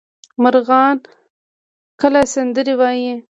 [0.43, 0.97] مرغان
[2.01, 3.13] کله سندرې وايي؟